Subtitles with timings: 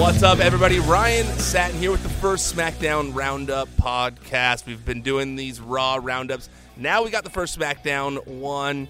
[0.00, 0.80] What's up, everybody?
[0.80, 4.64] Ryan Satin here with the first SmackDown Roundup podcast.
[4.64, 6.48] We've been doing these Raw Roundups.
[6.78, 8.88] Now we got the first SmackDown one,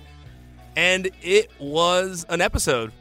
[0.77, 2.93] and it was an episode.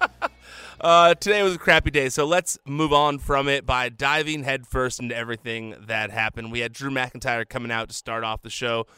[0.80, 4.98] uh, today was a crappy day, so let's move on from it by diving headfirst
[4.98, 6.50] into everything that happened.
[6.50, 8.88] We had Drew McIntyre coming out to start off the show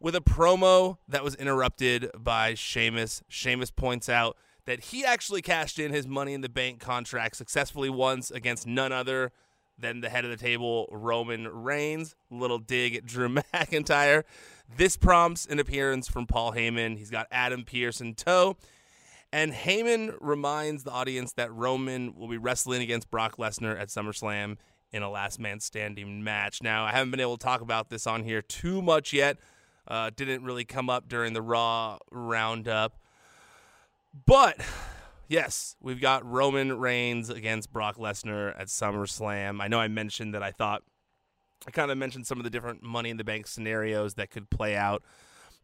[0.00, 3.22] with a promo that was interrupted by Sheamus.
[3.28, 4.38] Sheamus points out
[4.70, 8.92] that he actually cashed in his Money in the Bank contract successfully once against none
[8.92, 9.32] other
[9.76, 12.14] than the head of the table, Roman Reigns.
[12.30, 14.22] Little dig at Drew McIntyre.
[14.76, 16.98] This prompts an appearance from Paul Heyman.
[16.98, 18.56] He's got Adam Pearce in tow.
[19.32, 24.56] And Heyman reminds the audience that Roman will be wrestling against Brock Lesnar at SummerSlam
[24.92, 26.62] in a last man standing match.
[26.62, 29.36] Now, I haven't been able to talk about this on here too much yet.
[29.88, 32.99] Uh, didn't really come up during the Raw roundup.
[34.12, 34.56] But
[35.28, 39.60] yes, we've got Roman Reigns against Brock Lesnar at SummerSlam.
[39.60, 40.82] I know I mentioned that I thought
[41.66, 44.48] I kind of mentioned some of the different Money in the Bank scenarios that could
[44.48, 45.02] play out,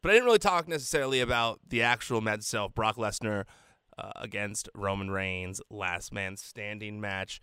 [0.02, 2.74] but I didn't really talk necessarily about the actual match itself.
[2.74, 3.44] Brock Lesnar
[3.96, 7.40] uh, against Roman Reigns, last man standing match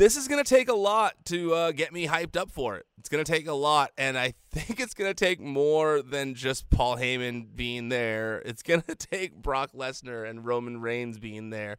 [0.00, 2.86] this is going to take a lot to uh, get me hyped up for it.
[2.98, 6.34] It's going to take a lot, and I think it's going to take more than
[6.34, 8.38] just Paul Heyman being there.
[8.38, 11.76] It's going to take Brock Lesnar and Roman Reigns being there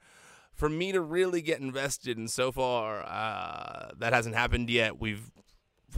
[0.54, 2.20] for me to really get invested.
[2.20, 5.00] And so far, uh, that hasn't happened yet.
[5.00, 5.32] We've,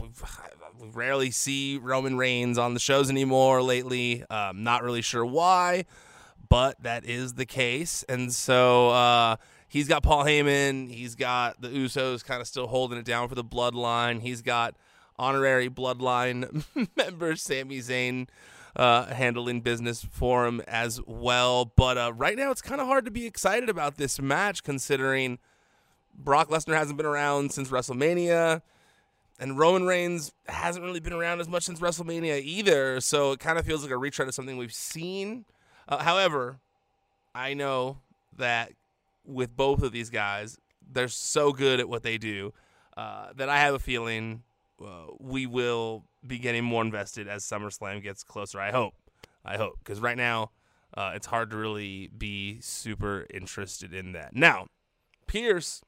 [0.00, 4.24] we rarely see Roman Reigns on the shows anymore lately.
[4.30, 5.84] Um, not really sure why,
[6.48, 8.88] but that is the case, and so.
[8.88, 9.36] Uh,
[9.74, 10.88] he's got Paul Heyman.
[10.88, 14.20] He's got the Usos kind of still holding it down for the bloodline.
[14.22, 14.76] He's got
[15.18, 16.64] honorary bloodline
[16.96, 18.28] member Sami Zayn
[18.76, 21.64] uh, handling business for him as well.
[21.64, 25.40] But uh, right now, it's kind of hard to be excited about this match considering
[26.16, 28.62] Brock Lesnar hasn't been around since WrestleMania.
[29.40, 33.00] And Roman Reigns hasn't really been around as much since WrestleMania either.
[33.00, 35.46] So it kind of feels like a retread of something we've seen.
[35.88, 36.60] Uh, however,
[37.34, 37.98] I know
[38.36, 38.70] that
[39.24, 40.58] with both of these guys.
[40.86, 42.52] They're so good at what they do
[42.96, 44.42] uh, that I have a feeling
[44.84, 48.60] uh, we will be getting more invested as SummerSlam gets closer.
[48.60, 48.94] I hope.
[49.44, 49.78] I hope.
[49.78, 50.50] Because right now,
[50.96, 54.34] uh, it's hard to really be super interested in that.
[54.34, 54.66] Now,
[55.26, 55.82] Pearce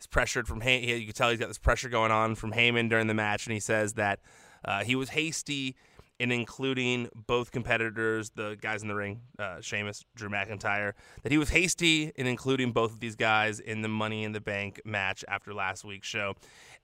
[0.00, 2.88] is pressured from Hay- you can tell he's got this pressure going on from Heyman
[2.88, 4.20] during the match, and he says that
[4.64, 5.76] uh, he was hasty
[6.18, 10.92] in including both competitors, the guys in the ring, uh, Sheamus, Drew McIntyre,
[11.22, 14.40] that he was hasty in including both of these guys in the Money in the
[14.40, 16.34] Bank match after last week's show.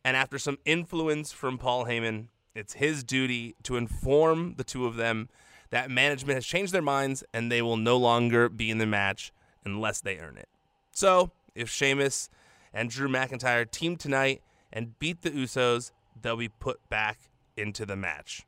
[0.05, 4.97] And after some influence from Paul Heyman, it's his duty to inform the two of
[4.97, 5.29] them
[5.71, 9.33] that management has changed their minds and they will no longer be in the match
[9.65, 10.49] unless they earn it.
[10.91, 12.29] So, if Sheamus
[12.73, 14.43] and Drew McIntyre team tonight
[14.73, 18.45] and beat the Usos, they'll be put back into the match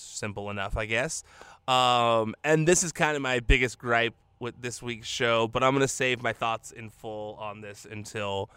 [0.00, 1.22] simple enough, I guess.
[1.68, 5.72] Um, and this is kind of my biggest gripe with this week's show, but I'm
[5.72, 8.50] going to save my thoughts in full on this until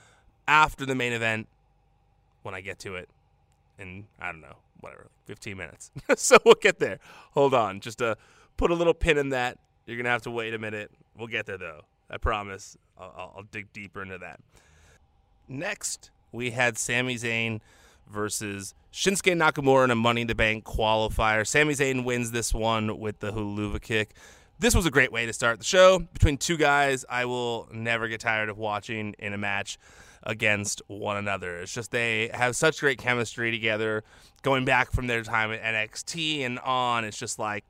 [0.47, 1.47] after the main event
[2.41, 3.09] when I get to it
[3.77, 5.91] in, I don't know, whatever, 15 minutes.
[6.15, 6.99] so we'll get there.
[7.33, 7.79] Hold on.
[7.79, 8.17] Just to
[8.57, 10.91] put a little pin in that, you're going to have to wait a minute.
[11.17, 11.81] We'll get there, though.
[12.09, 12.77] I promise.
[12.97, 14.39] I'll, I'll dig deeper into that.
[15.47, 17.59] Next, we had Sami Zayn
[18.09, 21.45] versus Shinsuke Nakamura in a Money in the Bank qualifier.
[21.45, 24.15] Sami Zayn wins this one with the Helluva Kick.
[24.59, 25.99] This was a great way to start the show.
[25.99, 29.77] Between two guys I will never get tired of watching in a match
[30.23, 31.57] against one another.
[31.59, 34.03] It's just they have such great chemistry together
[34.41, 37.03] going back from their time at NXT and on.
[37.03, 37.65] It's just like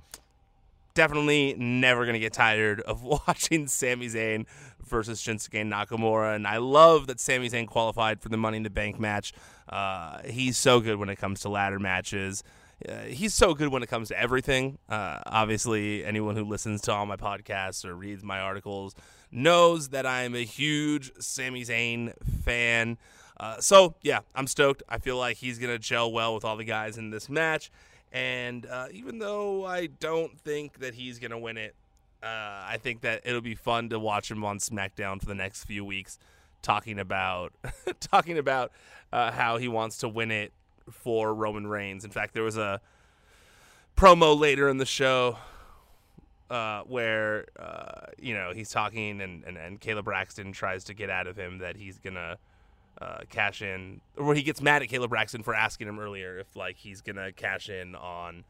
[0.93, 4.45] definitely never going to get tired of watching Sami Zayn
[4.85, 6.35] versus Shinsuke Nakamura.
[6.35, 9.33] And I love that Sami Zayn qualified for the Money in the Bank match.
[9.67, 12.43] Uh, he's so good when it comes to ladder matches.
[12.87, 14.77] Uh, he's so good when it comes to everything.
[14.89, 18.93] Uh, obviously, anyone who listens to all my podcasts or reads my articles
[19.31, 22.13] knows that I'm a huge Sami Zayn
[22.43, 22.97] fan.
[23.39, 24.83] Uh, so, yeah, I'm stoked.
[24.89, 27.71] I feel like he's going to gel well with all the guys in this match.
[28.13, 31.75] And uh, even though I don't think that he's going to win it,
[32.21, 32.27] uh,
[32.67, 35.83] I think that it'll be fun to watch him on SmackDown for the next few
[35.83, 36.19] weeks,
[36.61, 37.53] talking about
[37.99, 38.71] talking about
[39.11, 40.53] uh, how he wants to win it
[40.91, 42.05] for Roman Reigns.
[42.05, 42.79] In fact, there was a
[43.97, 45.37] promo later in the show
[46.49, 51.09] uh, where uh, you know he's talking and, and and Kayla Braxton tries to get
[51.09, 52.37] out of him that he's gonna
[53.03, 56.55] uh, cash in, or he gets mad at Kayla Braxton for asking him earlier if
[56.55, 58.45] like he's gonna cash in on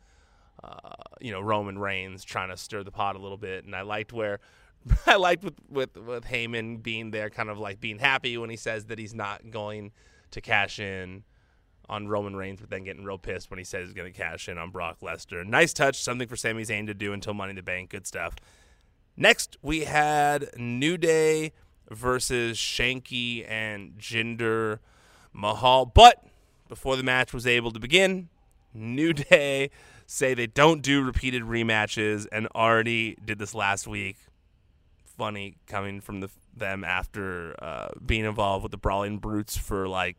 [0.64, 3.82] uh, you know Roman Reigns trying to stir the pot a little bit, and I
[3.82, 4.40] liked where
[5.08, 8.56] I liked with with with Heyman being there, kind of like being happy when he
[8.56, 9.92] says that he's not going
[10.32, 11.24] to cash in
[11.90, 14.48] on Roman Reigns, but then getting real pissed when he says he's going to cash
[14.48, 15.46] in on Brock Lesnar.
[15.46, 17.90] Nice touch, something for Sami Zayn to do until Money in the Bank.
[17.90, 18.36] Good stuff.
[19.18, 21.54] Next, we had New Day
[21.94, 24.80] versus Shanky and Jinder
[25.32, 25.86] Mahal.
[25.86, 26.26] But
[26.68, 28.30] before the match was able to begin,
[28.74, 29.70] New Day
[30.06, 34.18] say they don't do repeated rematches and already did this last week.
[35.04, 40.18] Funny coming from the, them after uh, being involved with the Brawling Brutes for like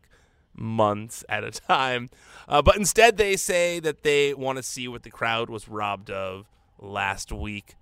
[0.55, 2.09] months at a time.
[2.47, 6.09] Uh, but instead, they say that they want to see what the crowd was robbed
[6.09, 6.45] of
[6.79, 7.75] last week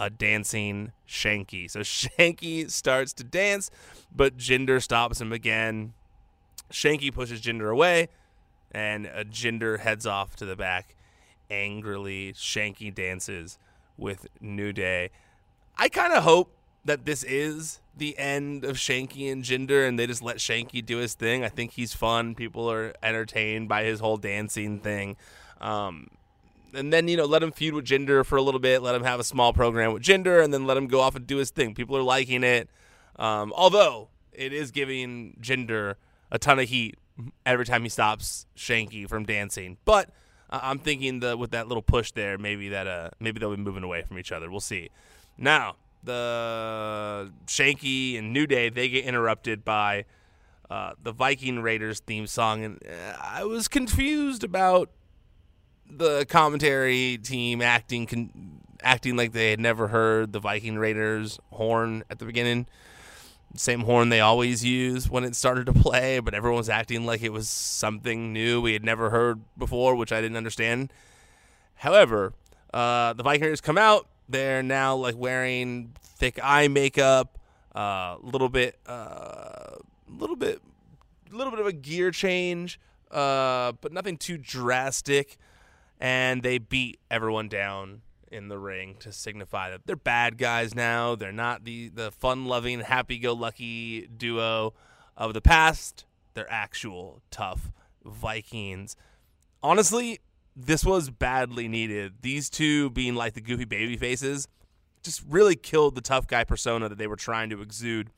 [0.00, 1.70] a dancing Shanky.
[1.70, 3.70] So Shanky starts to dance,
[4.14, 5.94] but Jinder stops him again.
[6.72, 8.08] Shanky pushes Jinder away,
[8.72, 10.96] and uh, Jinder heads off to the back
[11.50, 12.32] angrily.
[12.32, 13.58] Shanky dances
[13.96, 15.10] with New Day.
[15.76, 16.50] I kind of hope
[16.84, 20.98] that this is the end of Shanky and Jinder and they just let Shanky do
[20.98, 21.44] his thing.
[21.44, 22.34] I think he's fun.
[22.34, 25.16] People are entertained by his whole dancing thing.
[25.60, 26.08] Um,
[26.76, 29.04] and then, you know, let him feud with Jinder for a little bit, let him
[29.04, 31.50] have a small program with Jinder, and then let him go off and do his
[31.50, 31.74] thing.
[31.74, 32.68] People are liking it.
[33.16, 35.94] Um, although it is giving Jinder
[36.30, 36.96] a ton of heat
[37.46, 39.76] every time he stops Shanky from dancing.
[39.84, 40.10] But
[40.50, 43.62] uh, I'm thinking that with that little push there, maybe that uh, maybe they'll be
[43.62, 44.50] moving away from each other.
[44.50, 44.90] We'll see.
[45.38, 50.04] Now, the Shanky and New Day they get interrupted by
[50.70, 54.90] uh, the Viking Raiders theme song, and uh, I was confused about
[55.88, 62.04] the commentary team acting con- acting like they had never heard the Viking Raiders horn
[62.10, 62.66] at the beginning.
[63.56, 67.22] Same horn they always use when it started to play, but everyone was acting like
[67.22, 70.92] it was something new we had never heard before, which I didn't understand.
[71.76, 72.32] However,
[72.72, 77.38] uh, the Viking Raiders come out they're now like wearing thick eye makeup,
[77.74, 79.76] a uh, little bit, a uh,
[80.08, 80.62] little bit,
[81.30, 82.80] little bit of a gear change,
[83.10, 85.36] uh, but nothing too drastic.
[86.04, 91.14] And they beat everyone down in the ring to signify that they're bad guys now.
[91.14, 94.74] They're not the the fun-loving, happy-go-lucky duo
[95.16, 96.04] of the past.
[96.34, 97.72] They're actual tough
[98.04, 98.96] Vikings.
[99.62, 100.20] Honestly,
[100.54, 102.16] this was badly needed.
[102.20, 104.46] These two being like the goofy baby faces
[105.02, 108.10] just really killed the tough guy persona that they were trying to exude.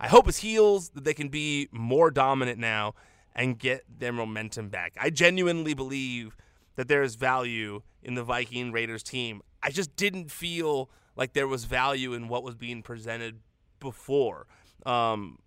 [0.00, 2.94] I hope as heels that they can be more dominant now
[3.36, 4.96] and get their momentum back.
[5.00, 6.36] I genuinely believe
[6.80, 9.42] that there is value in the Viking Raiders team.
[9.62, 13.40] I just didn't feel like there was value in what was being presented
[13.80, 14.46] before.
[14.86, 15.40] Um,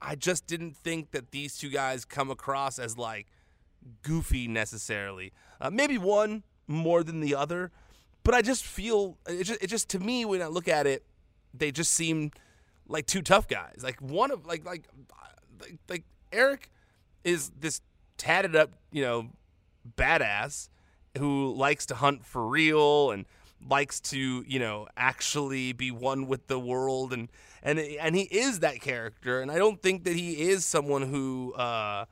[0.00, 3.26] I just didn't think that these two guys come across as like
[4.00, 5.34] goofy necessarily.
[5.60, 7.70] Uh, maybe one more than the other,
[8.22, 11.04] but I just feel it just, it just to me when I look at it,
[11.52, 12.30] they just seem
[12.88, 13.80] like two tough guys.
[13.82, 14.88] Like one of like like
[15.60, 16.70] like, like Erik
[17.22, 17.82] is this
[18.16, 19.28] tatted up, you know,
[19.96, 20.68] badass
[21.18, 23.26] who likes to hunt for real and
[23.68, 27.12] likes to, you know, actually be one with the world.
[27.12, 27.30] And
[27.62, 29.40] and and he is that character.
[29.40, 32.06] And I don't think that he is someone who uh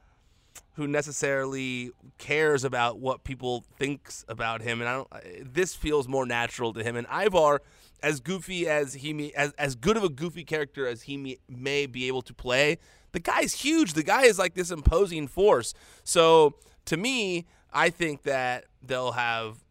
[0.74, 4.80] who necessarily cares about what people thinks about him.
[4.80, 6.97] And I don't this feels more natural to him.
[6.97, 7.61] And Ivar
[8.02, 12.08] as goofy as he as as good of a goofy character as he may be
[12.08, 12.78] able to play
[13.12, 13.92] the guy's huge.
[13.92, 15.75] The guy is like this imposing force.
[16.02, 16.54] So
[16.87, 19.64] to me I think that they'll have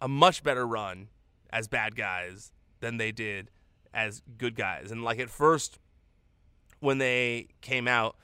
[0.00, 1.08] a much better run
[1.50, 3.50] as bad guys than they did
[3.94, 5.78] as good guys and like at first
[6.80, 8.16] when they came out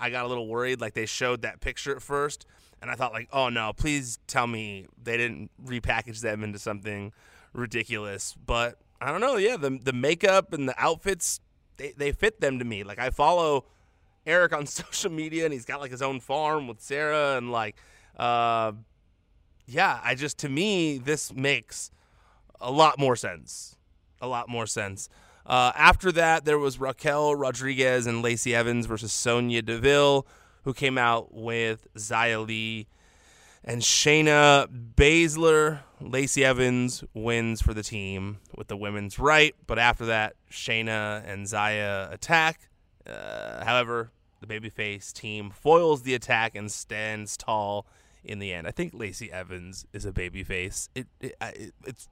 [0.00, 0.80] I got a little worried.
[0.80, 2.46] Like they showed that picture at first,
[2.80, 7.12] and I thought like, oh no, please tell me they didn't repackage them into something
[7.52, 8.34] ridiculous.
[8.44, 9.36] But I don't know.
[9.36, 11.40] Yeah, the the makeup and the outfits
[11.76, 12.82] they they fit them to me.
[12.82, 13.66] Like I follow
[14.26, 17.76] Erik on social media, and he's got like his own farm with Sarah, and like,
[18.20, 18.72] uh,
[19.66, 21.90] yeah, I just to me this makes
[22.60, 23.76] a lot more sense.
[24.20, 25.08] A lot more sense.
[25.46, 30.26] Uh, after that, there was Raquel Rodriguez and Lacey Evans versus Sonya Deville,
[30.64, 32.86] who came out with Xia Li
[33.64, 35.80] and Shayna Baszler.
[35.98, 41.46] Lacey Evans wins for the team with the women's right, but after that, Shayna and
[41.46, 42.68] Xia attack.
[43.06, 44.10] Uh, however,
[44.40, 47.86] the babyface team foils the attack and stands tall
[48.24, 48.66] in the end.
[48.66, 50.88] I think Lacey Evans is a babyface.
[50.94, 52.08] It, it, it it's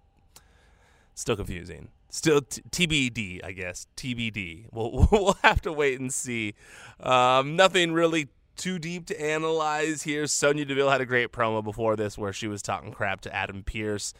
[1.14, 1.88] still confusing.
[2.10, 3.86] Still t- TBD, I guess.
[3.96, 4.66] TBD.
[4.72, 6.54] We'll we'll have to wait and see.
[7.00, 10.26] Um, nothing really too deep to analyze here.
[10.26, 13.62] Sonya Deville had a great promo before this where she was talking crap to Adam
[13.62, 14.12] Pearce.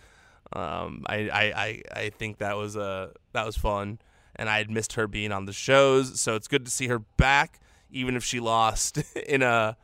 [0.53, 3.99] Um, I, I, I, I think that was uh, that was fun,
[4.37, 7.01] and I had missed her being on the shows, so it's good to see her
[7.01, 9.77] back, even if she lost in a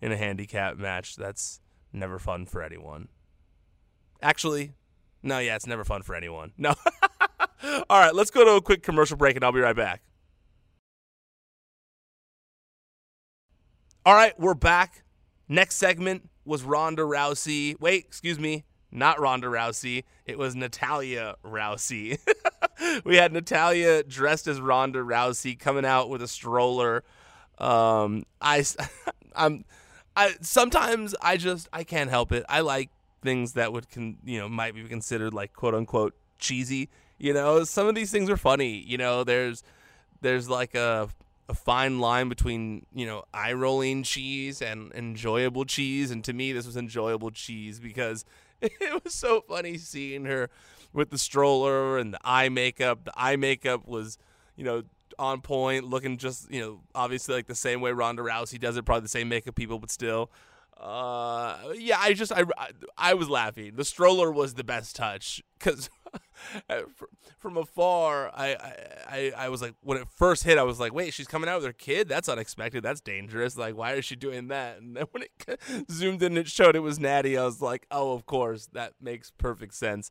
[0.00, 1.16] in a handicap match.
[1.16, 1.60] That's
[1.92, 3.08] never fun for anyone.
[4.22, 4.72] Actually,
[5.22, 6.52] no, yeah, it's never fun for anyone.
[6.56, 6.74] No.
[7.90, 10.02] All right, let's go to a quick commercial break, and I'll be right back.
[14.06, 15.02] All right, we're back.
[15.48, 17.78] Next segment was Ronda Rousey.
[17.80, 20.04] Wait, excuse me, not Ronda Rousey.
[20.24, 22.18] It was Natalya Rousey.
[23.04, 27.04] we had Natalya dressed as Ronda Rousey coming out with a stroller.
[27.58, 28.64] Um, I,
[29.36, 29.64] I'm,
[30.16, 32.44] I sometimes I just I can't help it.
[32.48, 32.90] I like
[33.22, 36.88] things that would can you know might be considered like quote unquote cheesy.
[37.18, 38.78] You know, some of these things are funny.
[38.86, 39.62] You know, there's
[40.20, 41.08] there's like a
[41.50, 46.52] a fine line between you know eye rolling cheese and enjoyable cheese and to me
[46.52, 48.24] this was enjoyable cheese because
[48.62, 50.48] it was so funny seeing her
[50.92, 54.16] with the stroller and the eye makeup the eye makeup was
[54.54, 54.84] you know
[55.20, 58.84] on point looking just you know obviously like the same way Ronda Rousey does it
[58.84, 60.30] probably the same makeup people but still
[60.80, 62.44] uh yeah I just I
[62.96, 65.90] I, was laughing the stroller was the best touch cuz
[67.38, 68.56] from afar, I,
[69.06, 71.56] I I was like, when it first hit, I was like, wait, she's coming out
[71.56, 72.08] with her kid?
[72.08, 72.82] That's unexpected.
[72.82, 73.56] That's dangerous.
[73.56, 74.78] Like, why is she doing that?
[74.78, 75.60] And then when it
[75.90, 77.36] zoomed in, it showed it was Natty.
[77.36, 80.10] I was like, oh, of course, that makes perfect sense.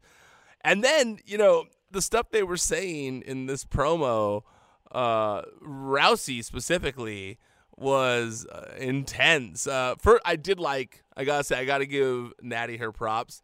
[0.62, 4.44] And then you know the stuff they were saying in this promo,
[4.92, 7.38] uh, Rousey specifically
[7.78, 9.68] was uh, intense.
[9.68, 13.42] Uh, for I did like, I gotta say, I gotta give Natty her props.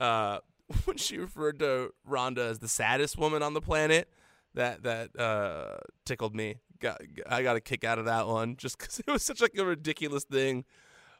[0.00, 0.38] Uh,
[0.84, 4.08] when she referred to Ronda as the saddest woman on the planet,
[4.54, 6.56] that that uh, tickled me.
[6.80, 9.56] Got I got a kick out of that one just because it was such like
[9.56, 10.64] a ridiculous thing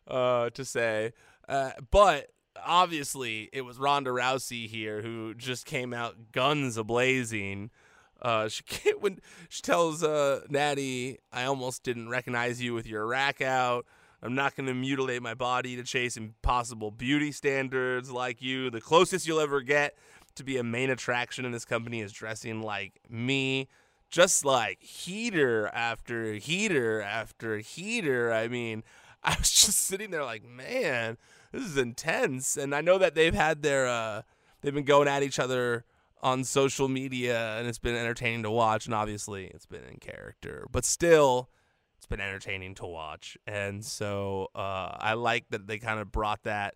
[0.09, 1.13] uh, to say.
[1.49, 2.31] Uh, but
[2.65, 7.71] obviously, it was Ronda Rousey here who just came out guns a blazing.
[8.23, 8.65] Uh, she
[9.01, 13.85] when she tells uh, Natty, "I almost didn't recognize you with your rack out."
[14.25, 18.71] I'm not going to mutilate my body to chase impossible beauty standards like you.
[18.71, 19.97] The closest you'll ever get
[20.37, 23.69] to be a main attraction in this company is dressing like me.
[24.11, 28.33] Just like heater after heater after heater.
[28.33, 28.85] I mean,
[29.25, 31.17] I was just sitting there like, man,
[31.51, 32.57] this is intense.
[32.57, 34.23] And I know that they've had their, uh,
[34.61, 35.85] they've been going at each other
[36.23, 38.87] on social media and it's been entertaining to watch.
[38.87, 40.67] And obviously, it's been in character.
[40.71, 41.51] But still,
[41.97, 43.37] it's been entertaining to watch.
[43.47, 46.75] And so uh, I like that they kind of brought that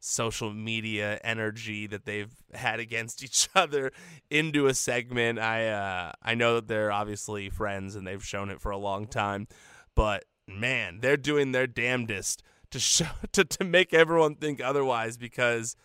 [0.00, 3.92] social media energy that they've had against each other
[4.30, 5.38] into a segment.
[5.38, 9.06] I uh, I know that they're obviously friends and they've shown it for a long
[9.06, 9.48] time,
[9.94, 15.76] but man, they're doing their damnedest to show to, to make everyone think otherwise because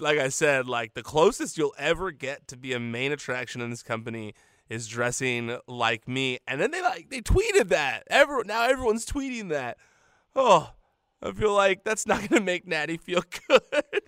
[0.00, 3.70] like I said, like the closest you'll ever get to be a main attraction in
[3.70, 4.34] this company
[4.68, 6.38] is dressing like me.
[6.46, 8.04] And then they like they tweeted that.
[8.08, 9.78] Everyone now everyone's tweeting that.
[10.34, 10.72] Oh,
[11.22, 14.02] I feel like that's not gonna make Natty feel good.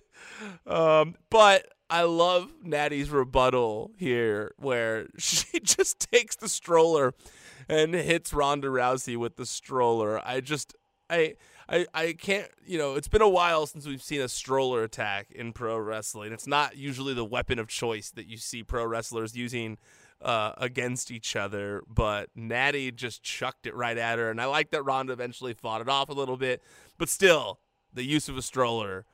[0.65, 7.13] um, but I love Natty's rebuttal here, where she just takes the stroller
[7.69, 10.19] and hits Ronda Rousey with the stroller.
[10.25, 10.75] I just
[11.09, 11.35] I
[11.67, 15.31] I, I can't, you know, it's been a while since we've seen a stroller attack
[15.31, 16.31] in pro wrestling.
[16.31, 19.77] It's not usually the weapon of choice that you see pro wrestlers using
[20.21, 24.29] uh, against each other, but Natty just chucked it right at her.
[24.29, 26.61] And I like that Ronda eventually fought it off a little bit,
[26.97, 27.59] but still,
[27.93, 29.05] the use of a stroller,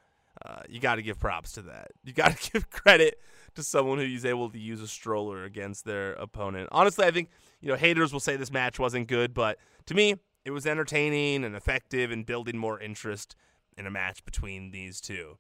[0.46, 1.92] uh, you got to give props to that.
[2.04, 3.20] You got to give credit
[3.56, 6.70] to someone who's able to use a stroller against their opponent.
[6.72, 7.30] Honestly, I think,
[7.62, 11.44] you know, haters will say this match wasn't good, but to me, it was entertaining
[11.44, 13.36] and effective and building more interest
[13.78, 15.38] in a match between these two.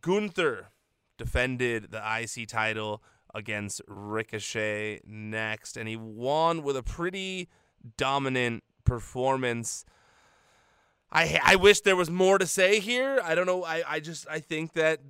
[0.00, 0.68] Gunther
[1.18, 3.02] defended the IC title
[3.34, 7.48] against Ricochet next, and he won with a pretty
[7.96, 9.84] dominant performance.
[11.10, 13.20] I I wish there was more to say here.
[13.22, 13.64] I don't know.
[13.64, 15.00] I, I just I think that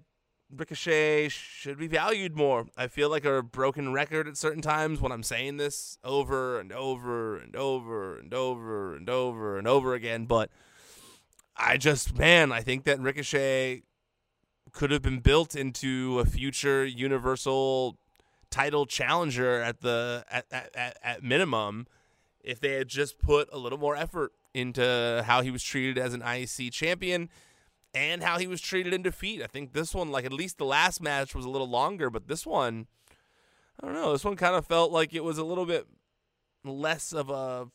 [0.55, 2.67] Ricochet should be valued more.
[2.77, 6.73] I feel like a broken record at certain times when I'm saying this over and
[6.73, 10.27] over and over and over and over and over again.
[10.27, 10.51] But
[11.57, 13.83] I just, man, I think that Ricochet
[14.73, 17.97] could have been built into a future Universal
[18.51, 21.87] title challenger at the at, at, at minimum
[22.45, 26.13] if they had just put a little more effort into how he was treated as
[26.13, 27.31] an IC champion
[27.95, 29.43] and how he was treated in defeat.
[29.43, 32.29] I think this one, like at least the last match was a little longer, but
[32.29, 32.87] this one,
[33.81, 34.13] I don't know.
[34.13, 35.87] This one kind of felt like it was a little bit
[36.65, 37.69] less of a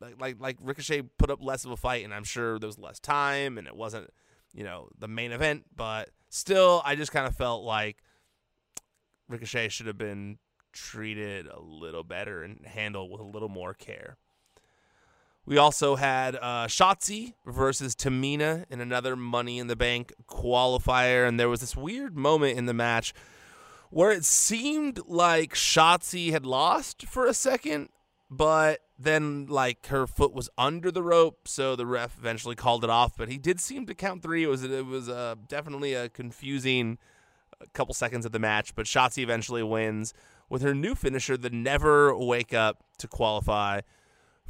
[0.00, 2.78] like like like Ricochet put up less of a fight, and I'm sure there was
[2.78, 4.10] less time, and it wasn't
[4.52, 7.98] you know the main event, but Still, I just kind of felt like
[9.28, 10.38] Ricochet should have been
[10.72, 14.16] treated a little better and handled with a little more care.
[15.50, 21.40] We also had uh, Shotzi versus Tamina in another Money in the Bank qualifier, and
[21.40, 23.12] there was this weird moment in the match
[23.90, 27.88] where it seemed like Shotzi had lost for a second,
[28.30, 32.90] but then like her foot was under the rope, so the ref eventually called it
[32.90, 33.16] off.
[33.16, 34.44] But he did seem to count three.
[34.44, 36.96] It was it was uh, definitely a confusing
[37.72, 40.14] couple seconds of the match, but Shotzi eventually wins
[40.48, 43.80] with her new finisher, the Never Wake Up, to qualify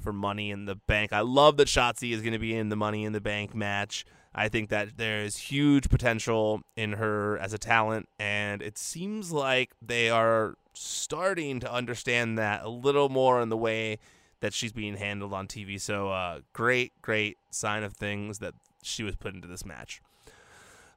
[0.01, 1.13] for Money in the Bank.
[1.13, 4.05] I love that Shotzi is going to be in the Money in the Bank match.
[4.35, 9.33] I think that there is huge potential in her as a talent, and it seems
[9.33, 13.99] like they are starting to understand that a little more in the way
[14.41, 15.81] that she's being handled on TV.
[15.81, 20.01] So, uh, great, great sign of things that she was put into this match.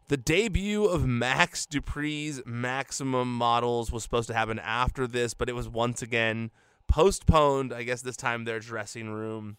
[0.10, 5.54] The debut of Max Dupri's Maximum Models was supposed to happen after this, but it
[5.54, 6.52] was once again
[6.94, 7.74] postponed.
[7.74, 9.58] I guess this time their dressing room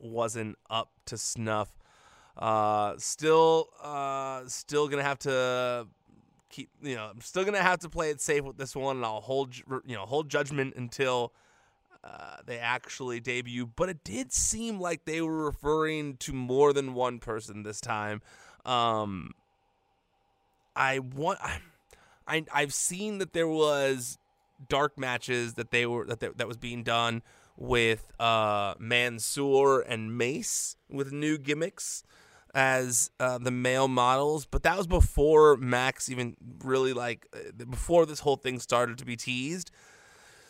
[0.00, 1.68] wasn't up to snuff.
[2.38, 5.86] Uh, still, uh, still gonna have to
[6.48, 6.70] keep.
[6.82, 9.20] You know, I'm still gonna have to play it safe with this one, and I'll
[9.20, 11.34] hold you know hold judgment until
[12.02, 13.66] uh, they actually debut.
[13.66, 18.22] But it did seem like they were referring to more than one person this time.
[18.64, 19.32] Um,
[20.74, 21.40] I want.
[22.26, 24.16] I I've seen that there was
[24.68, 27.22] dark matches that they were that they, that was being done
[27.56, 32.02] with uh, Mansoor and Mace with new gimmicks
[32.54, 38.06] as uh, the male models, but that was before Max even really like uh, before
[38.06, 39.70] this whole thing started to be teased.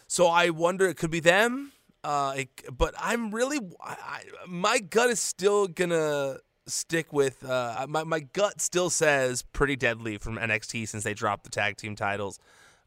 [0.06, 1.72] So I wonder it could be them.
[2.02, 8.04] Uh, it, but I'm really I, my gut is still gonna stick with uh, my
[8.04, 12.38] my gut still says pretty deadly from NXT since they dropped the tag team titles,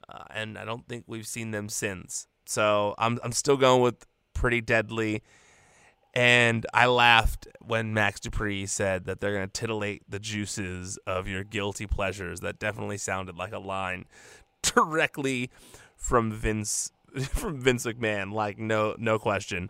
[0.10, 2.28] uh, and I don't think we've seen them since.
[2.46, 5.24] So I'm I'm still going with pretty deadly.
[6.14, 11.28] And I laughed when Max Dupri said that they're going to titillate the juices of
[11.28, 12.40] your guilty pleasures.
[12.40, 14.06] That definitely sounded like a line
[14.64, 15.52] directly
[15.96, 16.92] from Vince
[17.30, 18.32] from Vince McMahon.
[18.34, 19.70] Like no no question.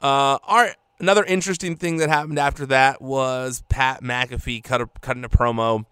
[0.00, 0.76] Uh, all right.
[0.98, 5.84] Another interesting thing that happened after that was Pat McAfee cut a, cutting a promo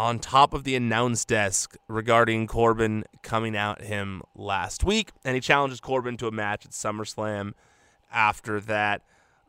[0.00, 5.42] on top of the announce desk regarding Corbin coming out him last week, and he
[5.42, 7.52] challenges Corbin to a match at SummerSlam
[8.10, 9.02] after that.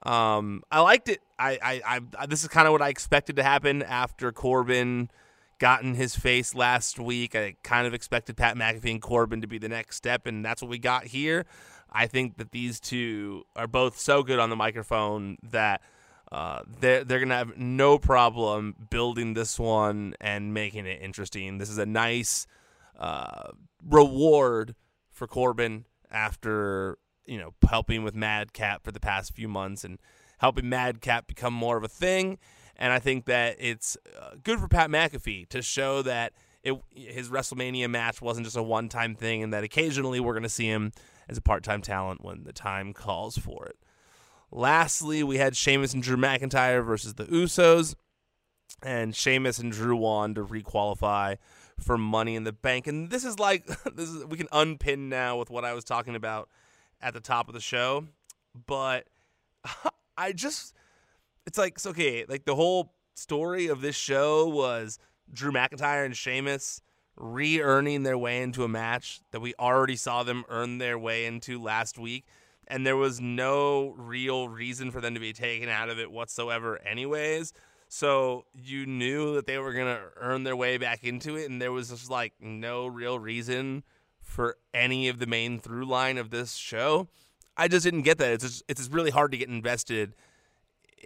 [0.03, 1.21] Um, I liked it.
[1.39, 5.09] I, I, I this is kind of what I expected to happen after Corbin
[5.57, 7.33] got in his face last week.
[7.33, 10.61] I kind of expected Pat McAfee and Corbin to be the next step, and that's
[10.61, 11.45] what we got here.
[11.89, 15.81] I think that these two are both so good on the microphone that
[16.31, 21.57] uh, they're they're gonna have no problem building this one and making it interesting.
[21.57, 22.47] This is a nice
[22.97, 23.51] uh,
[23.83, 24.75] reward
[25.09, 29.99] for Corbin after you know, helping with Madcap for the past few months and
[30.39, 32.37] helping Madcap become more of a thing.
[32.75, 37.29] And I think that it's uh, good for Pat McAfee to show that it, his
[37.29, 40.67] WrestleMania match wasn't just a one time thing and that occasionally we're going to see
[40.67, 40.91] him
[41.29, 43.77] as a part time talent when the time calls for it.
[44.51, 47.95] Lastly, we had Sheamus and Drew McIntyre versus the Usos.
[48.83, 51.37] And Sheamus and Drew won to requalify
[51.79, 52.87] for Money in the Bank.
[52.87, 56.15] And this is like this is we can unpin now with what I was talking
[56.15, 56.49] about
[56.99, 58.07] at the top of the show,
[58.67, 59.07] but
[60.17, 60.73] I just
[61.45, 62.25] it's like it's okay.
[62.27, 64.99] Like the whole story of this show was
[65.31, 66.81] Drew McIntyre and Sheamus
[67.15, 71.61] re-earning their way into a match that we already saw them earn their way into
[71.61, 72.25] last week
[72.71, 76.79] and there was no real reason for them to be taken out of it whatsoever
[76.83, 77.53] anyways
[77.93, 81.73] so you knew that they were to earn their way back into it and there
[81.73, 83.83] was just like no real reason
[84.21, 87.09] for any of the main through line of this show.
[87.57, 88.31] I just didn't get that.
[88.31, 90.13] It's just, it's just really hard to get invested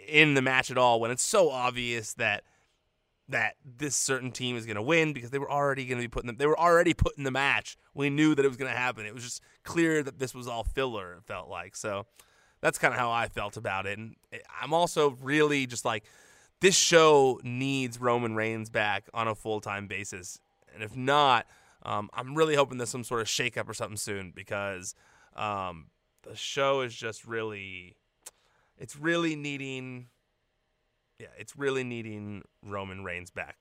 [0.08, 2.44] in the match at all when it's so obvious that
[3.30, 6.12] that this certain team is going to win because they were already going to be
[6.12, 6.38] putting them.
[6.38, 7.78] They were already put in the match.
[7.94, 9.06] We knew that it was going to happen.
[9.06, 11.14] It was just clear that this was all filler.
[11.14, 12.06] It felt like so.
[12.62, 14.16] That's kind of how I felt about it, and
[14.62, 16.06] I'm also really just like
[16.62, 20.40] this show needs Roman Reigns back on a full time basis,
[20.74, 21.46] and if not,
[21.84, 24.96] um, I'm really hoping there's some sort of shakeup or something soon because
[25.36, 25.88] um,
[26.24, 27.98] the show is just really,
[28.80, 30.08] it's really needing,
[31.20, 33.58] yeah, it's really needing Roman Reigns back.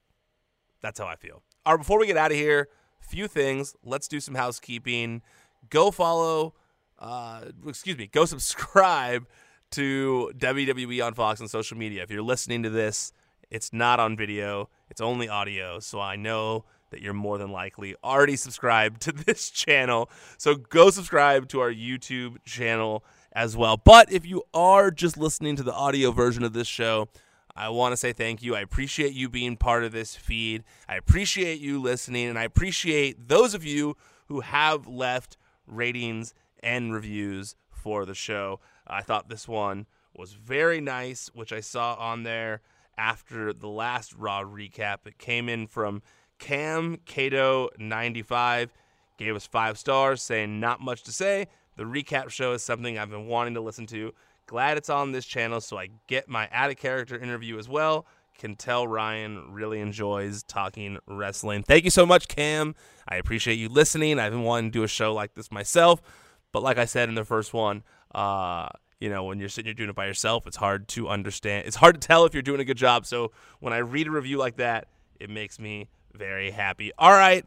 [0.83, 1.43] That's how I feel.
[1.65, 2.69] All right, before we get out of here,
[3.01, 3.75] few things.
[3.85, 5.23] Let's do some housekeeping.
[5.71, 6.55] Go follow,
[6.99, 9.27] uh, excuse me, go subscribe
[9.73, 12.03] to WWE on Fox on social media.
[12.03, 13.13] If you're listening to this,
[13.51, 14.69] it's not on video.
[14.91, 19.51] It's only audio, so I know that you're more than likely already subscribed to this
[19.51, 20.11] channel.
[20.39, 23.77] So go subscribe to our YouTube channel as well.
[23.77, 27.09] But if you are just listening to the audio version of this show,
[27.57, 28.57] I want to say thank you.
[28.57, 30.65] I appreciate you being part of this feed.
[30.89, 35.37] I appreciate you listening, and I appreciate those of you who have left
[35.67, 38.59] ratings and reviews for the show.
[38.87, 42.61] I thought this one was very nice, which I saw on there
[42.99, 45.07] after the last Raw recap.
[45.07, 46.03] It came in from
[46.39, 48.73] Cam Cato 95,
[49.17, 51.47] gave us five stars, saying not much to say.
[51.77, 54.13] The recap show is something I've been wanting to listen to.
[54.47, 58.07] Glad it's on this channel so I get my added character interview as well.
[58.39, 61.63] Can tell Ryan really enjoys talking wrestling.
[61.63, 62.75] Thank you so much, Cam.
[63.09, 64.19] I appreciate you listening.
[64.19, 66.03] I've been wanting to do a show like this myself.
[66.51, 68.69] But like I said in the first one, uh,
[69.01, 71.67] you know, when you're sitting here doing it by yourself, it's hard to understand.
[71.67, 73.07] It's hard to tell if you're doing a good job.
[73.07, 74.89] So when I read a review like that,
[75.21, 76.93] it makes me very happy.
[76.99, 77.45] All right.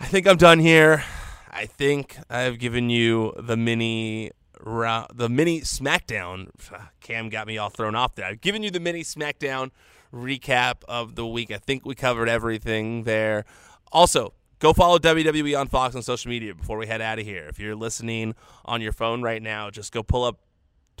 [0.00, 1.04] I think I'm done here.
[1.50, 4.30] I think I've given you the mini
[4.64, 6.48] the mini SmackDown.
[7.00, 8.26] Cam got me all thrown off there.
[8.26, 9.70] I've given you the mini SmackDown
[10.12, 11.50] recap of the week.
[11.50, 13.44] I think we covered everything there.
[13.92, 17.46] Also, go follow WWE on Fox on social media before we head out of here.
[17.48, 20.40] If you're listening on your phone right now, just go pull up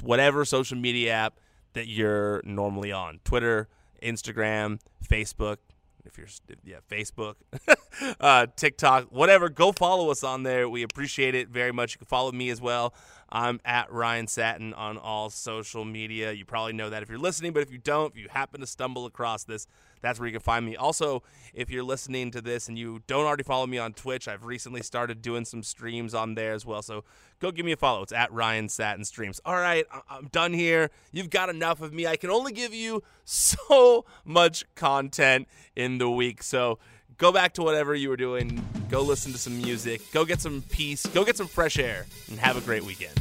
[0.02, 1.38] whatever social media app
[1.74, 3.68] that you're normally on Twitter,
[4.02, 5.58] Instagram, Facebook.
[6.04, 6.28] If you're,
[6.64, 7.34] yeah, Facebook,
[8.20, 10.66] uh, TikTok, whatever, go follow us on there.
[10.66, 11.92] We appreciate it very much.
[11.92, 12.94] You can follow me as well.
[13.30, 16.32] I'm at Ryan Satin on all social media.
[16.32, 18.66] You probably know that if you're listening, but if you don't, if you happen to
[18.66, 19.66] stumble across this,
[20.00, 20.76] that's where you can find me.
[20.76, 24.44] Also, if you're listening to this and you don't already follow me on Twitch, I've
[24.44, 26.82] recently started doing some streams on there as well.
[26.82, 27.04] So
[27.40, 28.02] go give me a follow.
[28.02, 29.40] It's at Ryan Satin Streams.
[29.44, 30.90] All right, I'm done here.
[31.12, 32.06] You've got enough of me.
[32.06, 36.42] I can only give you so much content in the week.
[36.42, 36.78] So
[37.18, 38.64] go back to whatever you were doing.
[38.88, 40.00] Go listen to some music.
[40.12, 41.04] Go get some peace.
[41.06, 43.18] Go get some fresh air and have a great weekend.